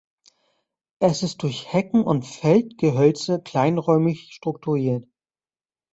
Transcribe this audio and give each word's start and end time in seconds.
Es 0.97 1.21
ist 1.21 1.43
durch 1.43 1.71
Hecken 1.73 2.03
und 2.03 2.25
Feldgehölze 2.25 3.39
kleinräumig 3.39 4.33
strukturiert. 4.33 5.05